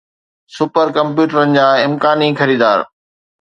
super 0.55 0.87
ڪمپيوٽرن 0.97 1.47
جا 1.57 1.67
امڪاني 1.85 2.29
خريدار 2.41 2.77